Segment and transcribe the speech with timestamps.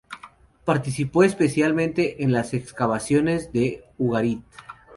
[0.65, 4.41] Participó especialmente en las excavaciones de Ugarit.